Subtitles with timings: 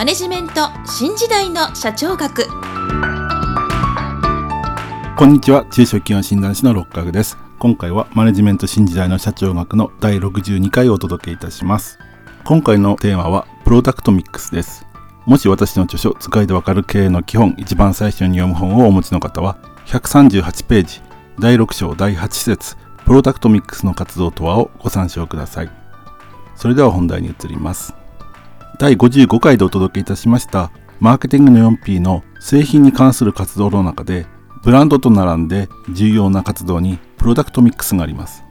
[0.00, 2.46] マネジメント新時代の社長学。
[5.14, 5.66] こんにちは。
[5.70, 7.36] 中小企業診断士の六角です。
[7.58, 11.98] 今回はマネジメント新時代の社長学の第62回をお届けいたします。
[12.44, 14.86] 今回のテーマはプロダクトミックスです。
[15.26, 21.02] もし私の著書使いでわかる経営の基本一番最初に読む本をお持ちの方は138ページ
[21.38, 25.70] 第6章第8節プロダクトミックスの活動とはをご参照ください。
[26.56, 27.99] それでは本題に移ります。
[28.78, 30.70] 第55回でお届けいたしました
[31.00, 34.26] マーケティングの 4P の製品に関する活動の中で
[34.62, 38.44] ブランドと並んで重要な活動にプロダクトミックスがあります。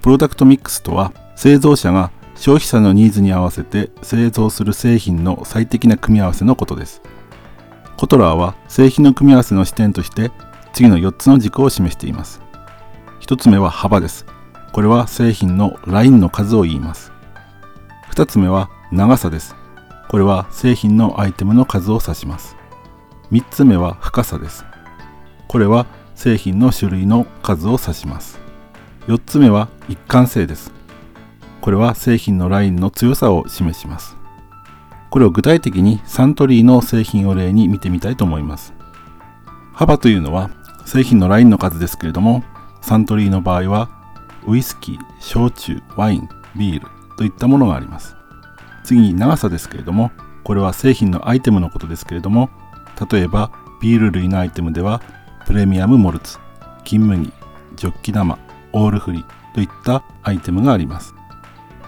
[0.00, 7.02] プロダクトミックスとは製造者が消費者のニーズに合わせて製造する製品の最適な組み合わせのことです。
[7.96, 10.30] コトラーは製品の組み合わせの視点として
[10.72, 12.40] 次の4つの軸を示しています。
[13.20, 14.26] 1つ目は幅です。
[14.72, 17.12] これは製品のラインの数を言います。
[18.12, 19.56] 2つ目は長さです。
[20.08, 22.56] これは製品のアイテムの数を指します。
[23.32, 24.64] 3つ目は深さです。
[25.48, 28.38] これは製品の種類の数を指します。
[29.08, 30.72] 4つ目は一貫性です。
[31.60, 34.16] これは製品のラインの強さを示します。
[35.10, 38.72] これを具体的にサントリーの製品を例に見てみたいと思います。
[39.72, 40.50] 幅というのは
[40.84, 42.44] 製品のラインの数ですけれども、
[42.80, 43.90] サントリーの場合は
[44.46, 48.16] ウイスキー、焼酎、ワイン、ビールといったものがあります。
[48.86, 50.12] 次に長さですけれども、
[50.44, 52.50] これは製品のアイテムのことですけれども、
[53.10, 53.50] 例えば
[53.82, 55.02] ビール類のアイテムでは、
[55.44, 56.38] プレミアムモルツ、
[56.84, 57.32] 金麦、
[57.74, 58.38] ジョッキ生、
[58.72, 61.14] オールフリといったアイテムがあります。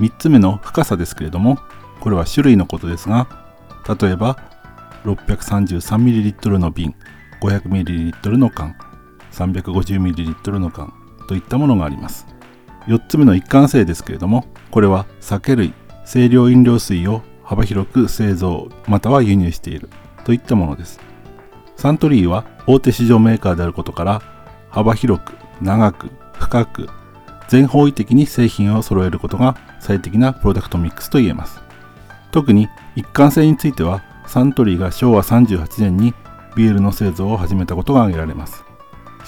[0.01, 1.59] 3つ目の深さですけれども、
[2.01, 3.29] これは種類のことですが、
[4.01, 4.37] 例えば
[5.05, 6.95] 633ml の瓶、
[7.41, 8.75] 500ml の缶、
[9.33, 10.93] 350ml の缶
[11.29, 12.27] といったものがあります。
[12.87, 15.75] 4つ目の一貫性ですけれども、これは酒類、
[16.11, 19.91] 清涼飲料水を幅広く製造または輸入している
[20.25, 21.01] といったものです
[21.77, 24.23] サントリーは大手市場メーカーであることから
[24.71, 26.89] 幅広く長く深く
[27.49, 31.61] 全方位的に製品を揃えることが最適なプロダクトミックスと言えます
[32.31, 36.15] 特に一貫性についてはサントリーが昭和38年に
[36.57, 38.68] ビールの製造を始めたことが挙げられます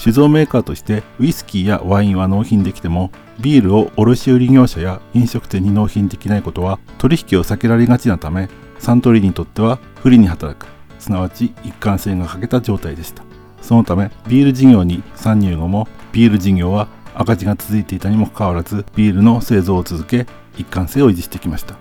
[0.01, 10.69] 酒造メーカーとしてウイスキーやワインは納品できてもビールを卸売業者や飲食店に納品できないことは取引を避けられがちなためサントリーにとっては不利に働く。
[10.99, 13.23] すなわち一貫性が欠けた状態でした。
[13.61, 21.77] そのためビール事業に参入後もビール事業は赤字が続いていたにもかかわらずビールの製造を続け一貫性を維持してきました。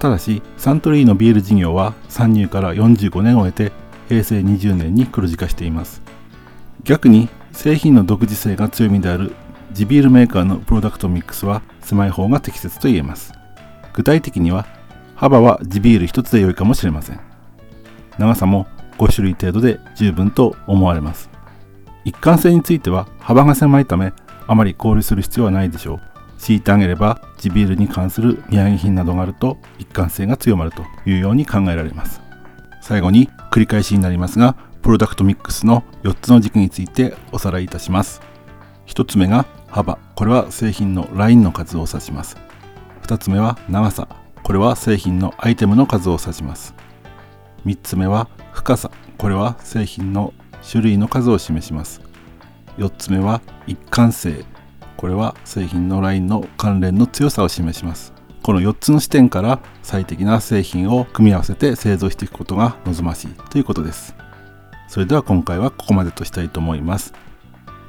[0.00, 3.70] ただしサントリーのビール事業は参入から45年を経て
[4.08, 6.01] 平成20年に黒字化しています。
[6.84, 9.34] 逆に製品の独自性が強みである
[9.72, 13.32] 地ビールメーカーのプロダクトミックスは狭い方が適切と言えます。
[13.94, 14.66] 具体的には
[15.14, 17.20] 幅は地ビール1つで良いかもしれません。
[18.18, 18.66] 長さも
[18.98, 21.30] 5種類程度で十分と思われます。
[22.04, 24.12] 一貫性については幅が狭いため
[24.46, 26.00] あまり考慮する必要はないでしょう。
[26.38, 32.20] 敷いてあげれば地ビールに関する土産品などがあると一貫性が強まるというように考えられます。
[32.80, 38.20] 最後に繰り返しになりますが、プロダクトミックスの4つの軸についておさらいいたします。
[38.86, 39.96] 1つ目が幅。
[40.16, 42.36] これは製品のラインの数を指します。
[43.04, 44.08] 2つ目は長さ。
[44.42, 46.74] これは製品のアイテムの数を指します。
[47.64, 48.90] 3つ目は深さ。
[49.18, 50.34] これは製品の
[50.68, 52.00] 種類の数を示します。
[52.76, 54.44] 4つ目は一貫性。
[54.96, 58.12] これは製品のラインの関連の強さを示します。
[58.42, 64.16] この4つの視点から最適な製品を組み合わせて製造していくことが望ましいということです。
[64.92, 67.14] それでは今回はここまでとしたいと思います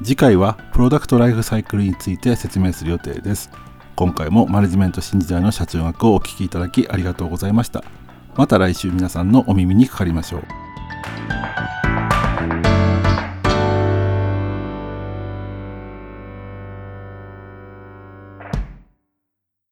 [0.01, 3.49] 次回はプロダクトライフサイクルについて説明する予定です。
[3.95, 7.83] 今回もマネジメント新時代の社長学をお聞きいただきありがとうございました。
[8.35, 10.43] また来週皆さんのお耳にかかりましょう。